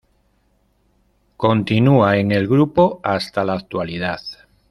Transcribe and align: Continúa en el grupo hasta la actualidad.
Continúa 1.37 2.17
en 2.17 2.31
el 2.31 2.47
grupo 2.47 2.99
hasta 3.03 3.43
la 3.43 3.53
actualidad. 3.53 4.19